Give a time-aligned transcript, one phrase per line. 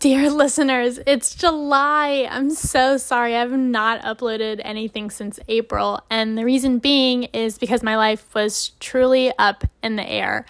[0.00, 2.28] Dear listeners, it's July.
[2.30, 3.34] I'm so sorry.
[3.34, 6.00] I have not uploaded anything since April.
[6.08, 10.46] And the reason being is because my life was truly up in the air.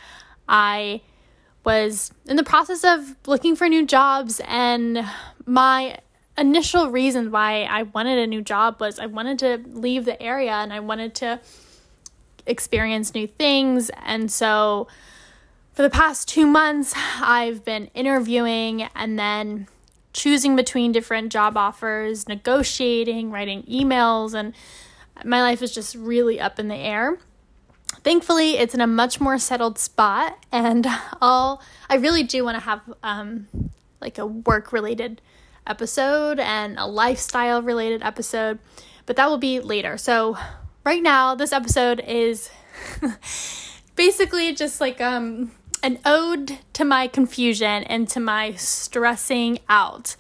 [0.46, 1.00] I
[1.64, 5.02] was in the process of looking for new jobs, and
[5.46, 5.96] my
[6.36, 10.52] initial reason why I wanted a new job was I wanted to leave the area
[10.52, 11.40] and I wanted to
[12.44, 13.90] experience new things.
[14.04, 14.88] And so,
[15.78, 16.92] for the past two months,
[17.22, 19.68] I've been interviewing and then
[20.12, 24.54] choosing between different job offers, negotiating, writing emails, and
[25.24, 27.18] my life is just really up in the air.
[28.02, 30.84] Thankfully, it's in a much more settled spot, and
[31.22, 33.46] I'll I really do want to have um,
[34.00, 35.20] like a work related
[35.64, 38.58] episode and a lifestyle related episode,
[39.06, 39.96] but that will be later.
[39.96, 40.36] So,
[40.84, 42.50] right now, this episode is
[43.94, 50.16] basically just like um an ode to my confusion and to my stressing out.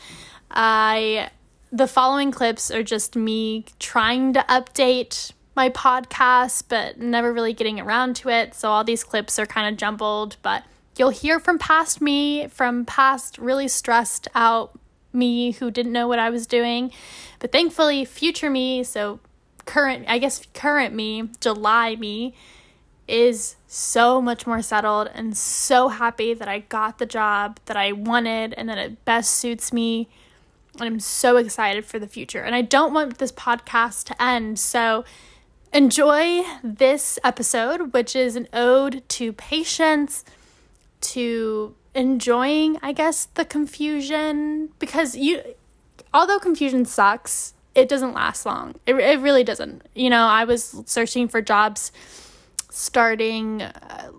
[0.50, 1.30] I
[1.70, 7.78] the following clips are just me trying to update my podcast but never really getting
[7.78, 8.54] around to it.
[8.54, 10.64] So all these clips are kind of jumbled, but
[10.96, 14.78] you'll hear from past me, from past really stressed out
[15.12, 16.92] me who didn't know what I was doing.
[17.38, 19.20] But thankfully, future me, so
[19.64, 22.34] current, I guess current me, July me
[23.06, 27.92] is so much more settled and so happy that I got the job that I
[27.92, 30.08] wanted and that it best suits me.
[30.80, 32.40] And I'm so excited for the future.
[32.40, 34.58] And I don't want this podcast to end.
[34.58, 35.04] So
[35.72, 40.24] enjoy this episode, which is an ode to patience,
[41.02, 44.70] to enjoying, I guess, the confusion.
[44.78, 45.42] Because you,
[46.14, 48.76] although confusion sucks, it doesn't last long.
[48.86, 49.86] It, it really doesn't.
[49.94, 51.92] You know, I was searching for jobs
[52.70, 54.10] starting uh,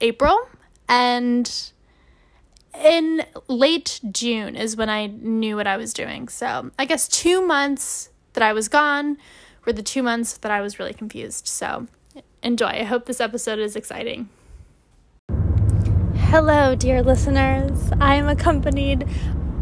[0.00, 0.38] April
[0.88, 1.72] and
[2.84, 6.28] in late June is when I knew what I was doing.
[6.28, 9.16] So, I guess 2 months that I was gone
[9.64, 11.48] were the 2 months that I was really confused.
[11.48, 11.86] So,
[12.42, 12.66] enjoy.
[12.66, 14.28] I hope this episode is exciting.
[16.16, 17.90] Hello, dear listeners.
[18.00, 19.08] I am accompanied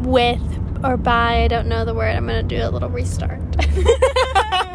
[0.00, 0.40] with
[0.84, 2.14] or by, I don't know the word.
[2.14, 3.40] I'm going to do a little restart.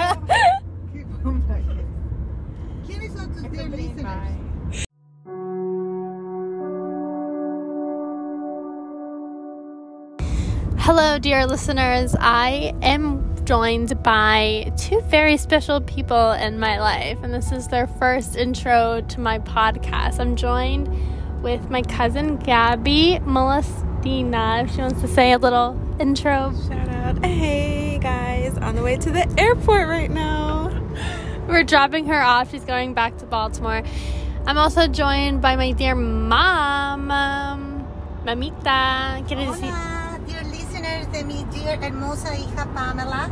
[11.19, 12.15] dear listeners.
[12.17, 17.87] I am joined by two very special people in my life, and this is their
[17.87, 20.19] first intro to my podcast.
[20.19, 20.87] I'm joined
[21.43, 24.63] with my cousin Gabby Molestina.
[24.63, 26.53] If she wants to say a little intro.
[26.69, 27.25] Shout out.
[27.25, 28.57] Hey, guys.
[28.59, 30.69] On the way to the airport right now.
[31.49, 32.51] We're dropping her off.
[32.51, 33.83] She's going back to Baltimore.
[34.45, 37.87] I'm also joined by my dear mom, um,
[38.23, 39.98] Mamita.
[40.89, 43.29] Listeners de mi dear hermosa hija Pamela.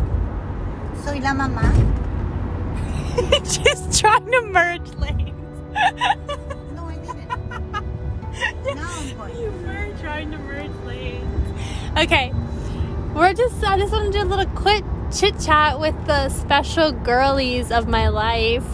[1.04, 1.64] Soy la mamá.
[3.44, 5.34] She's trying to merge lanes.
[6.76, 7.30] no, I didn't.
[8.76, 9.40] now I'm going.
[9.40, 11.98] You were trying to merge lanes.
[11.98, 12.34] Okay.
[13.16, 16.92] We're just, I just want to do a little quick chit chat with the special
[16.92, 18.66] girlies of my life.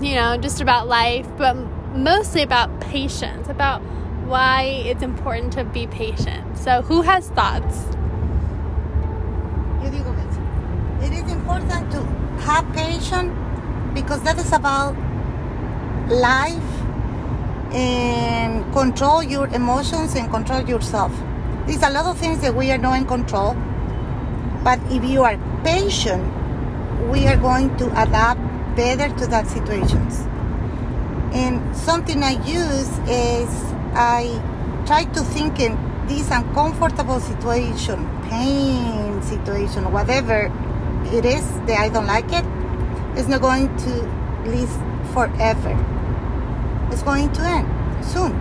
[0.00, 1.54] You know, just about life, but
[1.94, 3.82] mostly about patience, about
[4.26, 6.56] why it's important to be patient.
[6.58, 7.96] So, who has thoughts?
[9.86, 10.10] Yo digo
[11.00, 12.00] It is important to
[12.42, 13.32] have patience
[13.94, 14.94] because that is about
[16.08, 16.72] life
[17.72, 21.12] and control your emotions and control yourself.
[21.66, 23.54] There's a lot of things that we are not in control,
[24.64, 26.24] but if you are patient,
[27.10, 28.40] we are going to adapt
[28.74, 30.26] better to that situations.
[31.32, 33.48] And something I use is
[33.94, 34.42] I
[34.86, 40.50] try to think in this uncomfortable situation, pain situation, whatever
[41.12, 42.44] it is that I don't like it,
[43.18, 43.90] it's not going to
[44.46, 44.78] last
[45.12, 45.74] forever.
[46.92, 48.32] It's going to end soon.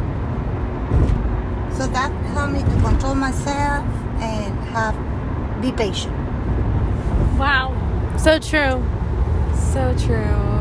[1.78, 3.86] So that helped me to control myself
[4.20, 4.96] and have
[5.62, 6.14] be patient.
[7.38, 7.74] Wow.
[8.18, 8.84] So true.
[9.74, 10.56] So true.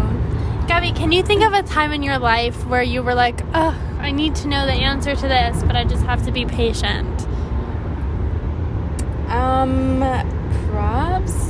[0.67, 3.79] Gabby, can you think of a time in your life where you were like, oh,
[3.99, 7.27] I need to know the answer to this, but I just have to be patient?
[9.29, 10.01] Um,
[10.71, 11.44] props.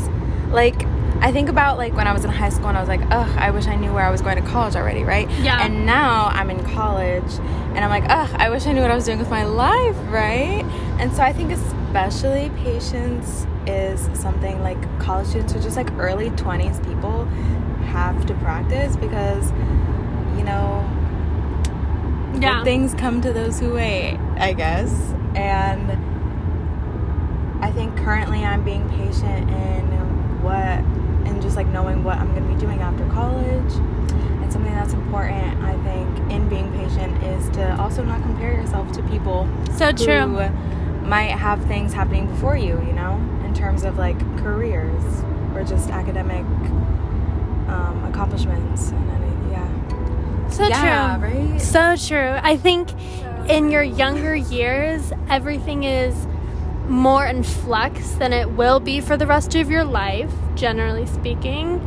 [0.55, 0.87] Like,
[1.21, 3.37] I think about like when I was in high school and I was like, ugh,
[3.39, 5.29] I wish I knew where I was going to college already, right?
[5.41, 5.65] Yeah.
[5.65, 7.33] And now I'm in college
[7.75, 9.97] and I'm like, ugh, I wish I knew what I was doing with my life,
[10.11, 10.65] right?
[10.99, 16.31] And so I think especially patience is something like college students or just like early
[16.31, 17.25] 20s people
[17.87, 19.51] have to practice because,
[20.37, 20.89] you know,
[22.39, 22.63] yeah.
[22.65, 24.93] things come to those who wait, I guess.
[25.35, 25.91] And
[27.65, 30.04] I think currently I'm being patient in
[30.45, 30.79] what
[31.27, 33.73] and just like knowing what I'm going to be doing after college.
[34.43, 38.93] And something that's important, I think, in being patient is to also not compare yourself
[38.93, 40.21] to people So true.
[40.29, 43.15] who might have things happening before you, you know,
[43.45, 45.03] in terms of like careers
[45.55, 46.45] or just academic
[47.69, 50.49] um, accomplishments and any, yeah.
[50.51, 51.29] So Yeah, true.
[51.29, 51.61] right?
[51.61, 52.39] So true.
[52.43, 52.91] I think
[53.49, 56.27] in your younger years, everything is
[56.89, 61.81] more in flux than it will be for the rest of your life, generally speaking.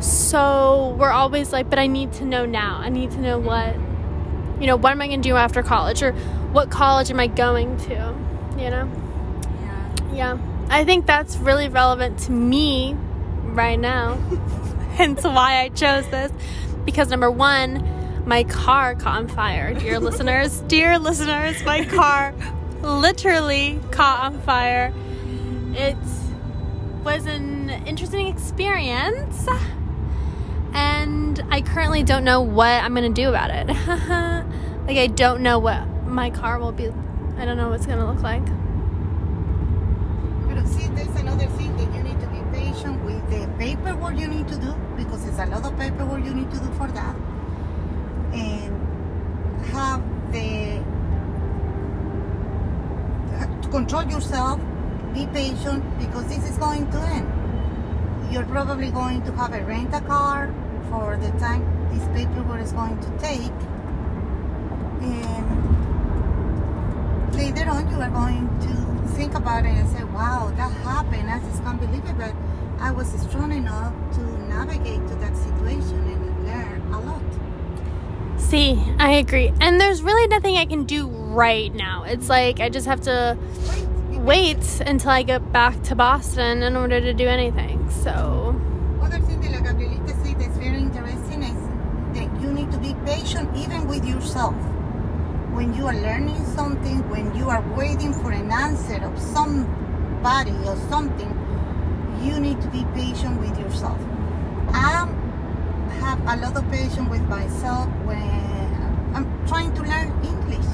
[0.00, 2.78] So we're always like, but I need to know now.
[2.78, 3.74] I need to know what,
[4.60, 6.12] you know, what am I going to do after college or
[6.52, 8.14] what college am I going to,
[8.58, 8.90] you know?
[9.60, 10.14] Yeah.
[10.14, 10.38] Yeah.
[10.68, 12.94] I think that's really relevant to me
[13.44, 14.14] right now.
[14.94, 16.32] Hence why I chose this.
[16.84, 19.74] Because number one, my car caught on fire.
[19.74, 22.34] Dear listeners, dear listeners, my car
[22.82, 24.92] literally caught on fire.
[25.74, 25.96] It
[27.04, 29.46] was an interesting experience.
[30.72, 33.66] And I currently don't know what I'm to do about it.
[34.86, 36.88] like, I don't know what my car will be.
[37.36, 38.44] I don't know what's going to look like.
[40.46, 44.28] But see, there's another thing that you need to be patient with the paperwork you
[44.28, 47.16] need to do because it's a lot of paperwork you need to do for that.
[48.32, 50.84] And have the
[53.62, 54.60] to control yourself,
[55.14, 57.26] be patient because this is going to end.
[58.30, 60.52] You're probably going to have a rent a car
[60.90, 63.58] for the time this paperwork is going to take.
[65.00, 65.46] And
[67.34, 71.30] later on you are going to think about it and say, wow, that happened.
[71.30, 72.18] I just can't believe it.
[72.18, 72.34] But
[72.80, 74.22] I was strong enough to
[74.56, 77.22] navigate to that situation and learn a lot.
[78.38, 79.54] See, I agree.
[79.58, 82.04] And there's really nothing I can do right now.
[82.04, 83.36] It's like I just have to
[84.20, 87.88] Wait, until I get back to Boston in order to do anything.
[87.88, 88.54] So,
[89.00, 91.56] Other thing that like Gabrielita said that's very interesting is
[92.14, 94.54] that you need to be patient even with yourself.
[95.56, 100.76] When you are learning something, when you are waiting for an answer of somebody or
[100.90, 101.32] something,
[102.22, 103.98] you need to be patient with yourself.
[104.74, 105.08] I
[106.00, 110.66] have a lot of patience with myself when I'm trying to learn English,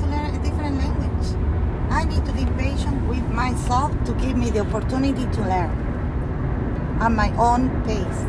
[0.00, 1.90] to learn a different language.
[1.90, 7.10] I need to be patient with myself to give me the opportunity to learn at
[7.10, 8.20] my own pace.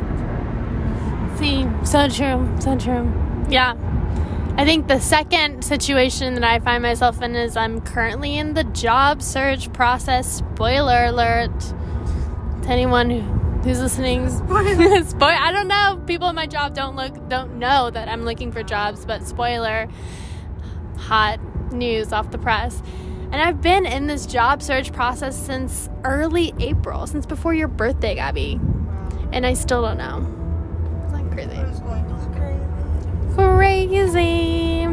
[1.38, 3.12] see, so true, so true.
[3.50, 3.76] Yeah.
[4.58, 8.64] I think the second situation that I find myself in is I'm currently in the
[8.64, 10.38] job search process.
[10.38, 13.22] Spoiler alert to anyone who,
[13.64, 14.30] who's listening.
[14.30, 15.04] Spoiler.
[15.06, 15.30] Spoil.
[15.30, 16.02] I don't know.
[16.06, 19.88] People in my job don't look don't know that I'm looking for jobs, but spoiler.
[20.98, 21.40] Hot
[21.72, 22.82] news off the press.
[23.32, 28.16] And I've been in this job search process since early April, since before your birthday,
[28.16, 28.60] Gabby.
[29.32, 30.28] And I still don't know.
[31.06, 33.36] It's like crazy What is going to happen?
[33.36, 34.88] crazy.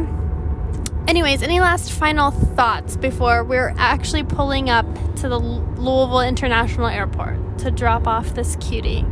[1.07, 4.85] Anyways, any last final thoughts before we're actually pulling up
[5.17, 9.03] to the Louisville International Airport to drop off this cutie?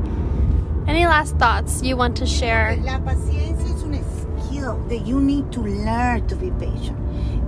[0.88, 2.78] Any last thoughts you want to share?
[2.78, 6.98] La paciencia is a skill that you need to learn to be patient.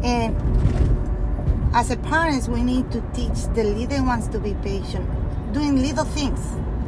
[0.03, 0.35] And
[1.75, 5.07] as a parents, we need to teach the little ones to be patient,
[5.53, 6.41] doing little things.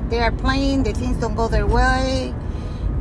[0.10, 2.34] They are playing, the things don't go their way.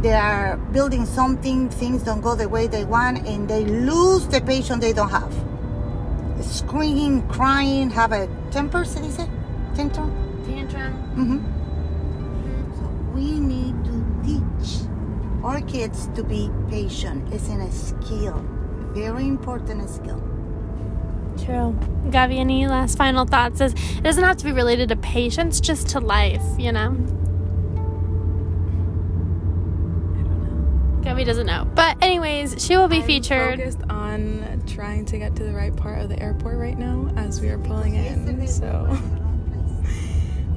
[0.00, 4.40] They are building something, things don't go the way they want, and they lose the
[4.40, 5.33] patience they don't have.
[6.40, 9.29] Screaming, crying, have a temper, se dice?
[9.75, 10.11] Tantrum?
[10.47, 10.93] Tantrum.
[11.14, 11.38] hmm
[12.76, 14.87] So we need to teach
[15.45, 17.33] our kids to be patient.
[17.33, 18.43] It's a skill,
[18.92, 20.20] very important skill.
[21.44, 21.73] True.
[22.11, 23.61] Gavi, any last final thoughts?
[23.61, 26.90] Is It doesn't have to be related to patience, just to life, you know?
[26.90, 26.97] I
[30.23, 31.11] don't know.
[31.11, 31.66] Gavi doesn't know.
[31.75, 33.59] But, anyways, she will be I'm featured.
[33.59, 37.40] focused on trying to get to the right part of the airport right now as
[37.40, 38.47] we are pulling in.
[38.47, 38.97] So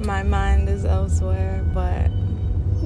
[0.00, 2.10] my mind is elsewhere, but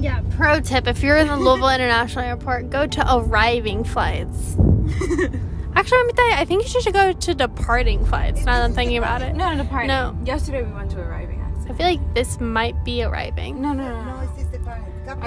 [0.00, 4.56] Yeah, pro tip if you're in the Louisville International Airport, go to arriving flights.
[5.74, 8.64] Actually, let me tell you, I think you should go to departing flights now that
[8.64, 9.34] I'm thinking about it.
[9.36, 9.88] no, no, departing.
[9.88, 10.16] No.
[10.24, 11.36] Yesterday we went to arriving.
[11.68, 13.60] I feel like this might be arriving.
[13.60, 14.20] No, no, no, No, no.
[14.22, 14.58] it's just the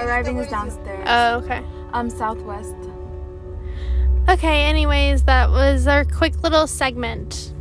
[0.02, 0.56] Arriving where is you?
[0.56, 1.06] downstairs.
[1.08, 1.62] Oh, okay.
[1.92, 2.74] um, Southwest.
[4.28, 7.52] Okay, anyways, that was our quick little segment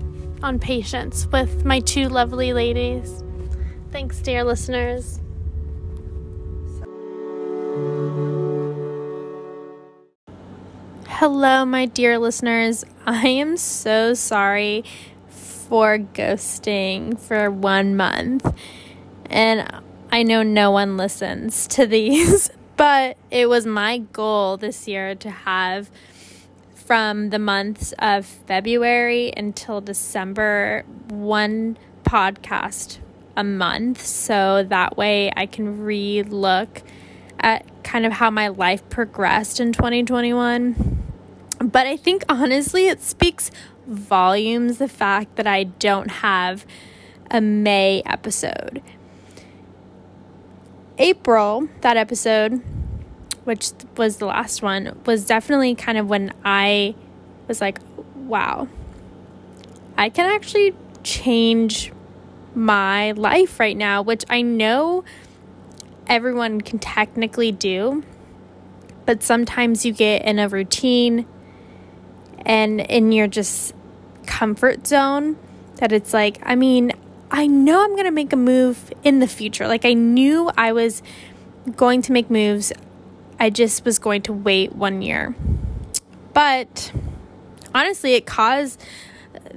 [0.44, 3.24] on patience with my two lovely ladies.
[3.92, 5.21] Thanks, dear listeners.
[11.22, 12.84] Hello, my dear listeners.
[13.06, 14.84] I am so sorry
[15.30, 18.52] for ghosting for one month.
[19.28, 19.70] And
[20.12, 25.30] I know no one listens to these, but it was my goal this year to
[25.30, 25.92] have
[26.74, 32.98] from the months of February until December one podcast
[33.38, 34.04] a month.
[34.04, 36.82] So that way I can re look
[37.40, 41.01] at kind of how my life progressed in 2021.
[41.64, 43.52] But I think honestly, it speaks
[43.88, 46.66] volumes the fact that I don't have
[47.30, 48.82] a May episode
[51.02, 52.62] April, that episode,
[53.44, 56.94] which was the last one, was definitely kind of when I
[57.48, 57.80] was like,
[58.16, 58.68] wow,
[59.98, 61.92] I can actually change
[62.54, 65.04] my life right now, which I know
[66.06, 68.04] everyone can technically do.
[69.08, 71.26] But sometimes you get in a routine
[72.46, 73.74] and in your just
[74.26, 75.38] comfort zone
[75.76, 76.92] that it's like, I mean,
[77.32, 79.68] I know I'm going to make a move in the future.
[79.68, 81.02] Like I knew I was
[81.76, 82.74] going to make moves.
[83.40, 85.36] I just was going to wait one year.
[86.34, 86.92] But
[87.74, 88.84] honestly, it caused,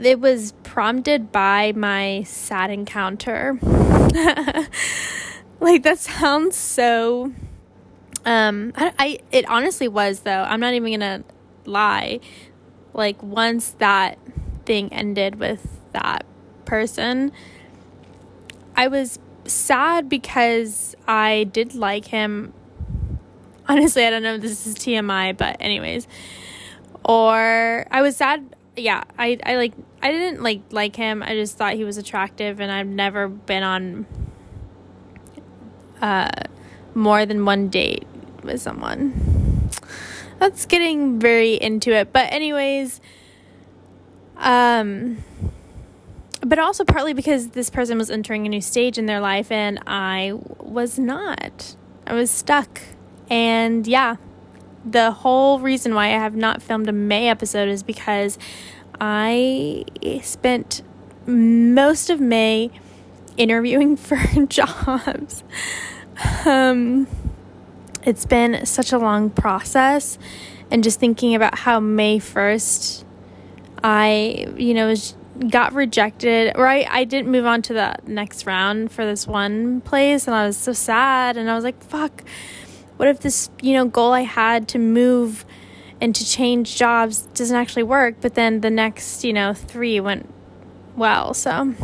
[0.00, 3.58] it was prompted by my sad encounter.
[5.60, 7.32] like that sounds so,
[8.24, 10.42] um, I, I, it honestly was though.
[10.42, 11.24] I'm not even going to
[11.68, 12.20] lie.
[12.94, 14.18] Like once that
[14.64, 16.24] thing ended with that
[16.64, 17.32] person,
[18.76, 22.52] I was sad because I did like him.
[23.68, 26.06] Honestly, I don't know if this is TMI, but anyways.
[27.04, 28.56] Or I was sad.
[28.76, 29.72] Yeah, I, I like
[30.02, 31.22] I didn't like like him.
[31.22, 34.06] I just thought he was attractive and I've never been on
[36.00, 36.30] uh
[36.94, 38.06] more than one date
[38.42, 39.33] with someone.
[40.38, 42.12] That's getting very into it.
[42.12, 43.00] But anyways,
[44.36, 45.18] um
[46.40, 49.80] but also partly because this person was entering a new stage in their life and
[49.86, 51.74] I was not.
[52.06, 52.82] I was stuck.
[53.30, 54.16] And yeah,
[54.84, 58.38] the whole reason why I have not filmed a May episode is because
[59.00, 59.84] I
[60.22, 60.82] spent
[61.26, 62.70] most of May
[63.36, 65.42] interviewing for jobs.
[66.44, 67.06] Um,
[68.04, 70.18] it's been such a long process,
[70.70, 73.04] and just thinking about how May 1st
[73.82, 74.94] I, you know,
[75.50, 79.80] got rejected or I, I didn't move on to the next round for this one
[79.80, 82.22] place and I was so sad and I was like fuck
[82.96, 85.44] what if this you know goal I had to move
[86.00, 90.32] and to change jobs doesn't actually work but then the next you know three went
[90.96, 91.74] well so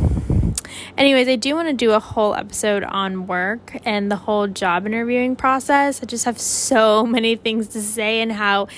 [0.96, 4.86] anyways I do want to do a whole episode on work and the whole job
[4.86, 8.68] interviewing process I just have so many things to say and how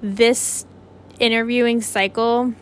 [0.00, 0.66] this
[1.18, 2.54] interviewing cycle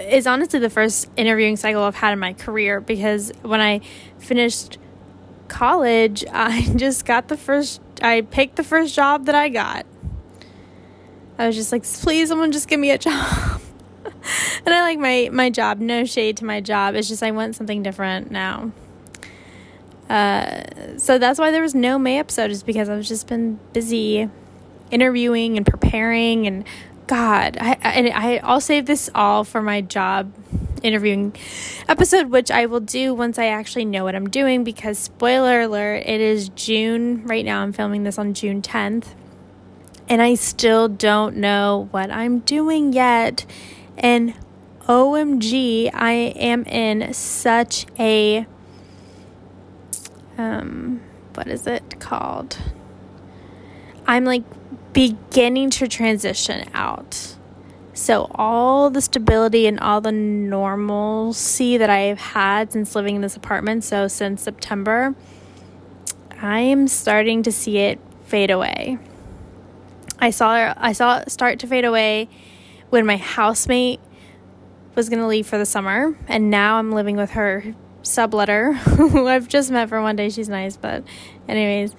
[0.00, 3.80] is honestly the first interviewing cycle I've had in my career because when I
[4.18, 4.78] finished
[5.48, 9.86] college, I just got the first, I picked the first job that I got.
[11.38, 13.60] I was just like, please, someone just give me a job.
[14.66, 16.94] and I like my, my job, no shade to my job.
[16.94, 18.72] It's just I want something different now.
[20.08, 24.28] Uh, so that's why there was no May episode, is because I've just been busy
[24.90, 26.64] interviewing and preparing and
[27.10, 30.32] God, I, I I'll save this all for my job
[30.80, 31.34] interviewing
[31.88, 34.62] episode, which I will do once I actually know what I'm doing.
[34.62, 37.62] Because spoiler alert, it is June right now.
[37.62, 39.08] I'm filming this on June 10th,
[40.08, 43.44] and I still don't know what I'm doing yet.
[44.00, 44.34] And
[44.86, 48.46] OMG, I am in such a
[50.38, 51.02] um,
[51.34, 52.56] what is it called?
[54.06, 54.42] I'm like
[54.92, 57.36] beginning to transition out.
[57.92, 63.36] So, all the stability and all the normalcy that I've had since living in this
[63.36, 65.14] apartment, so since September,
[66.40, 68.98] I am starting to see it fade away.
[70.18, 72.28] I saw I saw it start to fade away
[72.90, 74.00] when my housemate
[74.94, 79.26] was going to leave for the summer, and now I'm living with her subletter, who
[79.26, 80.28] I've just met for one day.
[80.28, 81.04] She's nice, but
[81.48, 81.94] anyways,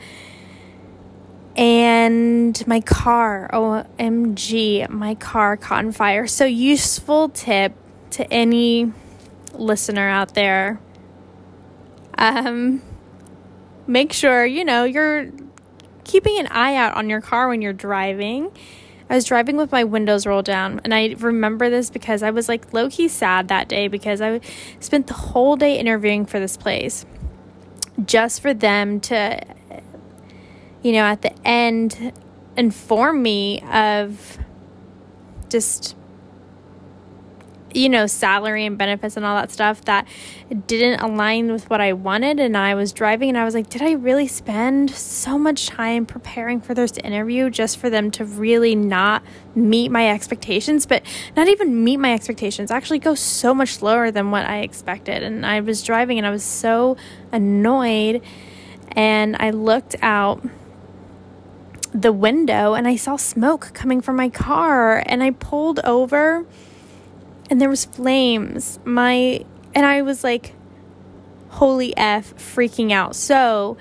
[1.56, 6.28] and my car omg my car caught on fire.
[6.28, 7.74] So useful tip
[8.12, 8.92] to any
[9.54, 10.80] listener out there.
[12.18, 12.82] Um
[13.88, 15.30] make sure you know you're
[16.04, 18.52] keeping an eye out on your car when you're driving
[19.12, 22.50] i was driving with my windows rolled down and i remember this because i was
[22.50, 24.42] like low-key sad that day because i
[24.80, 27.06] spent the whole day interviewing for this place
[28.06, 29.40] just for them to
[30.82, 32.14] you know, at the end
[32.58, 34.38] inform me of
[35.50, 35.96] just
[37.74, 40.08] you know, salary and benefits and all that stuff that
[40.68, 42.40] didn't align with what I wanted.
[42.40, 46.06] And I was driving and I was like, did I really spend so much time
[46.06, 49.24] preparing for this interview just for them to really not
[49.56, 50.86] meet my expectations?
[50.86, 51.04] But
[51.36, 55.24] not even meet my expectations, actually go so much slower than what I expected.
[55.24, 56.98] And I was driving and I was so
[57.32, 58.22] annoyed.
[58.94, 60.44] And I looked out
[61.94, 66.46] the window and I saw smoke coming from my car and I pulled over
[67.52, 68.80] and there was flames.
[68.86, 69.44] My
[69.76, 70.56] and I was like
[71.50, 73.16] holy f freaking out.
[73.16, 73.78] So,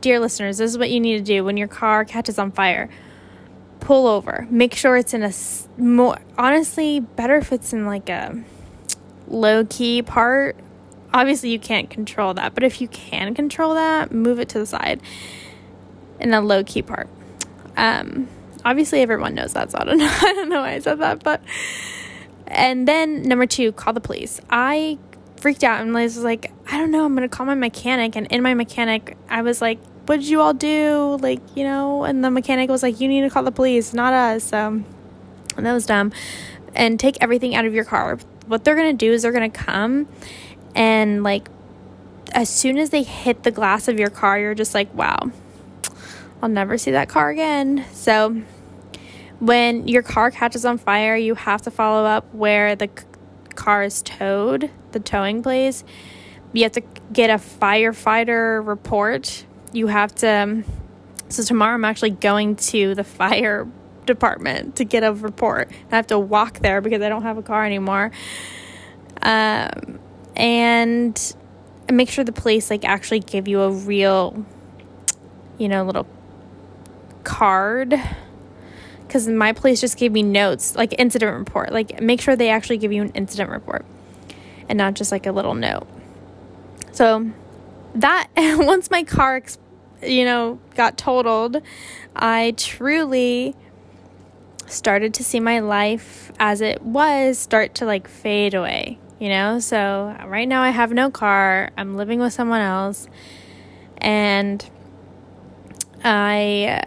[0.00, 2.90] dear listeners, this is what you need to do when your car catches on fire.
[3.78, 4.48] Pull over.
[4.50, 5.32] Make sure it's in a
[5.80, 8.42] more honestly better if it's in like a
[9.28, 10.56] low key part.
[11.12, 14.66] Obviously, you can't control that, but if you can control that, move it to the
[14.66, 15.00] side
[16.18, 17.08] in a low key part.
[17.76, 18.26] Um,
[18.64, 19.86] obviously, everyone knows that's not.
[19.86, 19.94] know.
[19.98, 21.40] I don't know why I said that, but
[22.46, 24.40] and then number two, call the police.
[24.50, 24.98] I
[25.40, 28.16] freaked out and Liz was like, I don't know, I'm gonna call my mechanic.
[28.16, 31.18] And in my mechanic, I was like, What did you all do?
[31.20, 34.12] Like, you know, and the mechanic was like, You need to call the police, not
[34.12, 34.52] us.
[34.52, 34.84] Um,
[35.56, 36.12] and that was dumb.
[36.74, 38.18] And take everything out of your car.
[38.46, 40.08] What they're gonna do is they're gonna come
[40.74, 41.48] and like
[42.32, 45.30] as soon as they hit the glass of your car, you're just like, wow,
[46.42, 47.84] I'll never see that car again.
[47.92, 48.42] So
[49.40, 52.88] when your car catches on fire, you have to follow up where the
[53.54, 55.84] car is towed, the towing place.
[56.52, 59.44] You have to get a firefighter report.
[59.72, 60.28] You have to.
[60.28, 60.64] Um,
[61.28, 63.66] so, tomorrow I'm actually going to the fire
[64.06, 65.70] department to get a report.
[65.90, 68.12] I have to walk there because I don't have a car anymore.
[69.22, 69.98] Um,
[70.36, 71.34] and
[71.90, 74.44] make sure the police like actually give you a real,
[75.58, 76.06] you know, little
[77.24, 77.98] card
[79.14, 81.70] because my place just gave me notes, like incident report.
[81.70, 83.84] Like, make sure they actually give you an incident report
[84.68, 85.86] and not just like a little note.
[86.90, 87.30] So,
[87.94, 89.40] that once my car,
[90.02, 91.62] you know, got totaled,
[92.16, 93.54] I truly
[94.66, 99.60] started to see my life as it was start to like fade away, you know?
[99.60, 103.06] So, right now I have no car, I'm living with someone else,
[103.98, 104.68] and
[106.02, 106.82] I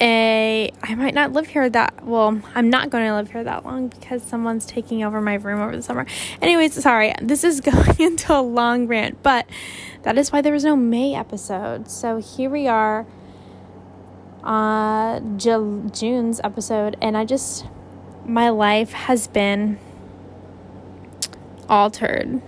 [0.00, 3.64] a I might not live here that well, I'm not going to live here that
[3.64, 6.06] long because someone's taking over my room over the summer.
[6.42, 7.14] Anyways, sorry.
[7.22, 9.46] This is going into a long rant, but
[10.02, 11.90] that is why there was no May episode.
[11.90, 13.06] So here we are
[14.44, 17.66] uh June's episode and I just
[18.24, 19.78] my life has been
[21.68, 22.42] altered.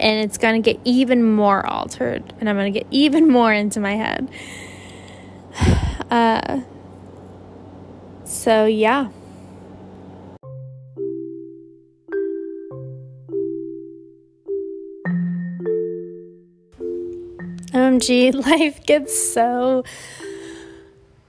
[0.00, 3.52] And it's going to get even more altered and I'm going to get even more
[3.52, 4.28] into my head.
[6.10, 6.60] Uh,
[8.24, 9.08] so, yeah.
[17.72, 19.84] OMG, life gets so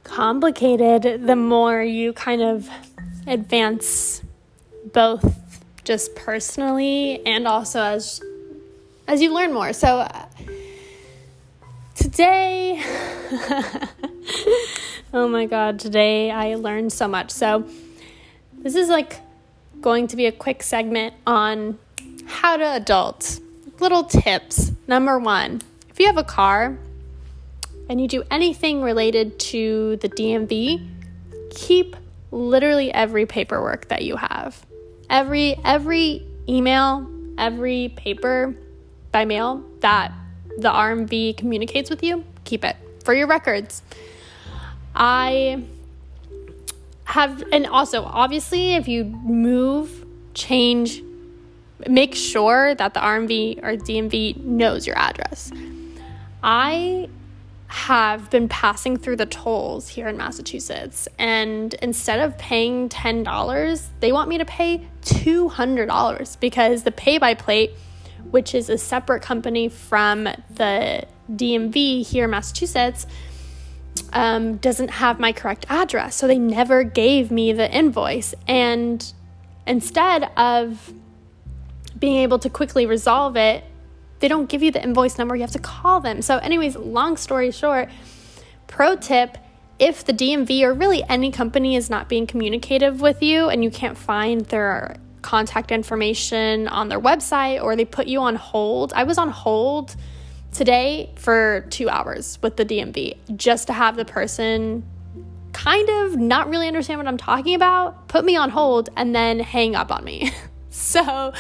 [0.04, 2.70] complicated the more you kind of
[3.26, 4.22] advance
[4.92, 5.40] both
[5.84, 8.22] just personally and also as
[9.08, 9.74] as you learn more.
[9.74, 10.26] So uh,
[11.96, 12.82] today
[15.14, 17.32] oh my god, today I learned so much.
[17.32, 17.68] So,
[18.58, 19.20] this is like
[19.82, 21.78] going to be a quick segment on
[22.26, 23.40] how to adult.
[23.80, 24.72] Little tips.
[24.88, 26.78] Number one, if you have a car
[27.90, 30.88] and you do anything related to the DMV,
[31.52, 31.96] keep
[32.32, 34.66] literally every paperwork that you have.
[35.10, 38.56] Every every email, every paper
[39.12, 40.12] by mail that
[40.58, 43.84] the RMV communicates with you, keep it for your records.
[44.96, 45.64] I
[47.06, 51.02] have, and also obviously, if you move, change,
[51.88, 55.52] make sure that the RMV or DMV knows your address.
[56.42, 57.10] I
[57.68, 64.12] have been passing through the tolls here in Massachusetts, and instead of paying $10, they
[64.12, 67.72] want me to pay $200 because the pay by plate,
[68.30, 73.08] which is a separate company from the DMV here in Massachusetts,
[74.12, 76.16] um, doesn't have my correct address.
[76.16, 78.34] So they never gave me the invoice.
[78.48, 79.14] And
[79.66, 80.94] instead of
[81.98, 83.64] being able to quickly resolve it,
[84.20, 85.36] they don't give you the invoice number.
[85.36, 86.22] You have to call them.
[86.22, 87.90] So, anyways, long story short,
[88.68, 89.38] pro tip
[89.80, 93.72] if the DMV or really any company is not being communicative with you and you
[93.72, 99.04] can't find their contact information on their website or they put you on hold, I
[99.04, 99.96] was on hold
[100.54, 104.84] today for two hours with the DMV just to have the person
[105.52, 109.40] kind of not really understand what I'm talking about, put me on hold, and then
[109.40, 110.32] hang up on me.
[110.70, 111.34] so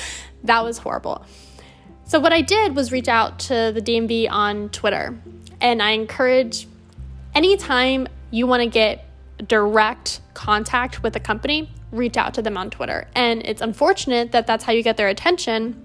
[0.43, 1.26] that was horrible.
[2.06, 5.17] So, what I did was reach out to the DMV on Twitter,
[5.62, 6.67] and I encourage
[7.34, 9.06] anytime you want to get
[9.47, 13.08] direct contact with a company, reach out to them on Twitter.
[13.15, 15.82] And it's unfortunate that that's how you get their attention,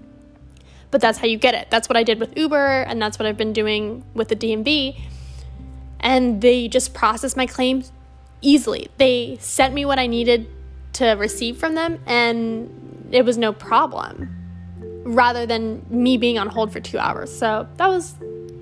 [0.91, 1.69] but that's how you get it.
[1.69, 4.99] That's what I did with Uber, and that's what I've been doing with the DMV.
[5.99, 7.91] And they just processed my claims
[8.41, 8.89] easily.
[8.97, 10.47] They sent me what I needed
[10.93, 14.35] to receive from them, and it was no problem
[15.03, 17.35] rather than me being on hold for two hours.
[17.35, 18.15] So that was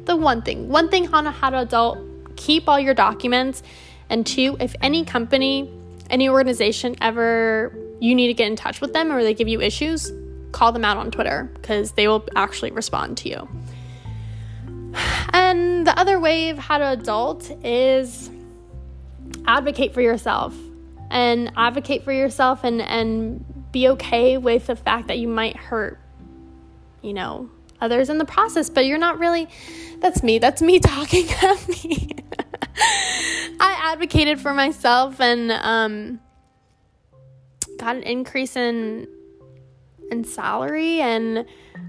[0.05, 0.69] the one thing.
[0.69, 1.99] One thing on how to adult
[2.37, 3.61] keep all your documents.
[4.09, 5.69] And two, if any company,
[6.09, 9.59] any organization ever you need to get in touch with them or they give you
[9.59, 10.11] issues,
[10.51, 13.47] call them out on Twitter because they will actually respond to you.
[15.33, 18.29] And the other way of how to adult is
[19.45, 20.55] advocate for yourself
[21.09, 25.99] and advocate for yourself and, and be okay with the fact that you might hurt,
[27.01, 29.47] you know, others in the process, but you're not really,
[29.99, 32.09] that's me, that's me talking at me.
[33.59, 36.19] I advocated for myself and um,
[37.77, 39.07] got an increase in
[40.11, 41.45] in salary and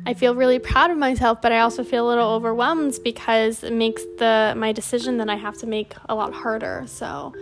[0.06, 3.72] I feel really proud of myself, but I also feel a little overwhelmed because it
[3.72, 6.84] makes the my decision that I have to make a lot harder.
[6.86, 7.34] So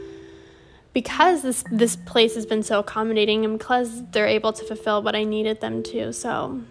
[0.92, 5.14] because this this place has been so accommodating and because they're able to fulfill what
[5.14, 6.12] I needed them to.
[6.12, 6.62] So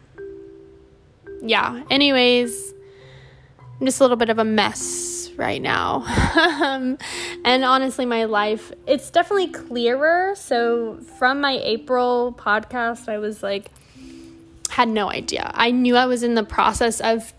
[1.42, 2.74] yeah, anyways,
[3.80, 6.04] I'm just a little bit of a mess right now.
[6.62, 6.98] um,
[7.46, 10.34] and honestly, my life, it's definitely clearer.
[10.36, 13.70] So from my April podcast, I was like,
[14.76, 15.50] had no idea.
[15.54, 17.34] I knew I was in the process of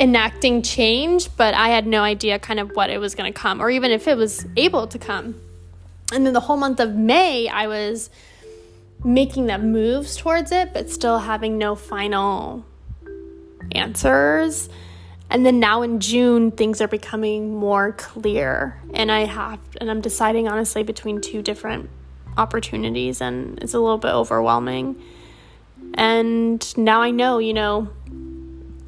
[0.00, 3.62] enacting change, but I had no idea kind of what it was going to come
[3.62, 5.40] or even if it was able to come.
[6.12, 8.10] And then the whole month of May, I was
[9.04, 12.64] making the moves towards it, but still having no final
[13.70, 14.68] answers.
[15.30, 18.82] And then now in June, things are becoming more clear.
[18.92, 21.88] And I have, and I'm deciding honestly between two different
[22.36, 25.00] opportunities, and it's a little bit overwhelming.
[25.94, 27.88] And now I know, you know,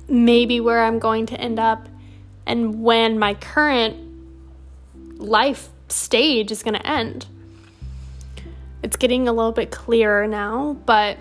[0.09, 1.89] maybe where I'm going to end up
[2.47, 3.97] and when my current
[5.19, 7.27] life stage is going to end.
[8.83, 11.19] It's getting a little bit clearer now, but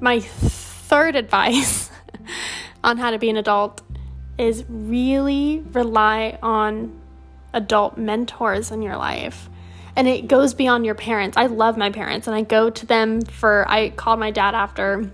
[0.00, 1.90] my third advice
[2.84, 3.82] on how to be an adult
[4.38, 6.98] is really rely on
[7.52, 9.50] adult mentors in your life.
[9.98, 11.36] And it goes beyond your parents.
[11.36, 15.10] I love my parents and I go to them for I called my dad after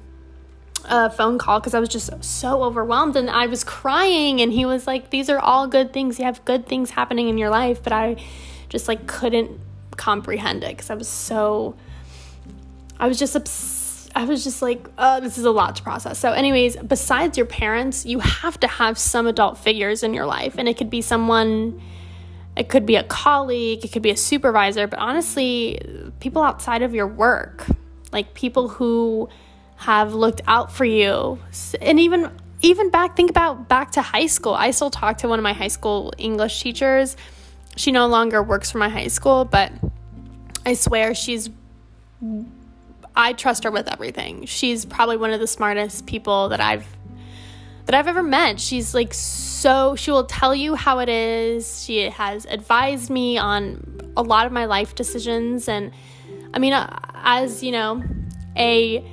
[0.84, 4.66] a phone call because I was just so overwhelmed and I was crying and he
[4.66, 6.18] was like these are all good things.
[6.18, 8.22] You have good things happening in your life, but I
[8.68, 9.58] just like couldn't
[9.96, 11.76] comprehend it because I was so
[13.00, 13.84] I was just obsessed
[14.16, 16.18] I was just like, oh, this is a lot to process.
[16.20, 20.54] So, anyways, besides your parents, you have to have some adult figures in your life.
[20.56, 21.82] And it could be someone,
[22.56, 25.80] it could be a colleague, it could be a supervisor, but honestly,
[26.20, 27.66] people outside of your work,
[28.12, 29.28] like people who
[29.76, 31.38] have looked out for you.
[31.80, 32.30] And even
[32.62, 34.54] even back think about back to high school.
[34.54, 37.16] I still talk to one of my high school English teachers.
[37.76, 39.72] She no longer works for my high school, but
[40.64, 41.50] I swear she's
[43.16, 44.46] I trust her with everything.
[44.46, 46.86] She's probably one of the smartest people that I've
[47.86, 48.60] that I've ever met.
[48.60, 51.84] She's like so she will tell you how it is.
[51.84, 55.92] She has advised me on a lot of my life decisions and
[56.52, 58.02] I mean uh, as, you know,
[58.56, 59.04] a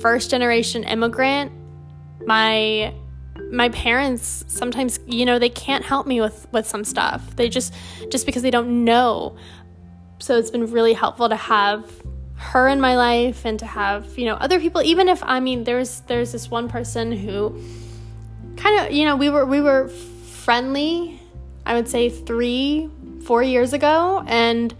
[0.00, 1.52] first generation immigrant,
[2.26, 2.94] my
[3.50, 7.36] my parents sometimes, you know, they can't help me with with some stuff.
[7.36, 7.74] They just
[8.10, 9.36] just because they don't know.
[10.18, 11.84] So it's been really helpful to have
[12.36, 15.62] her in my life and to have you know other people even if i mean
[15.64, 17.56] there's there's this one person who
[18.56, 21.20] kind of you know we were we were friendly
[21.66, 22.88] i would say three
[23.22, 24.74] four years ago and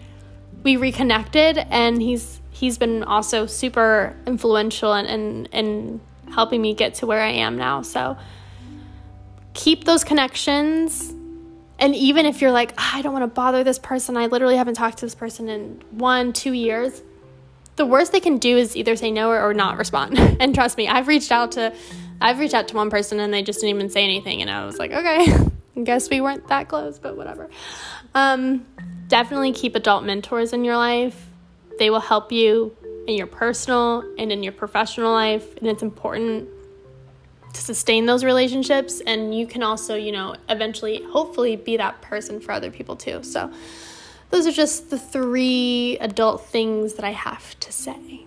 [0.62, 6.00] we reconnected and he's he's been also super influential and and, and
[6.32, 8.16] helping me get to where i am now so
[9.54, 11.12] keep those connections
[11.78, 14.56] and even if you're like oh, i don't want to bother this person i literally
[14.56, 17.02] haven't talked to this person in one two years
[17.76, 20.18] the worst they can do is either say no or, or not respond.
[20.40, 21.74] and trust me, I've reached out to
[22.24, 24.64] I've reached out to one person and they just didn't even say anything and I
[24.64, 25.26] was like, okay,
[25.76, 27.50] I guess we weren't that close, but whatever.
[28.14, 28.64] Um,
[29.08, 31.26] definitely keep adult mentors in your life.
[31.78, 32.74] They will help you
[33.06, 36.48] in your personal and in your professional life, and it's important.
[37.52, 42.40] to sustain those relationships and you can also you know eventually hopefully be that person
[42.40, 43.48] for other people too so
[44.30, 48.24] those are just the three adult things that i have to say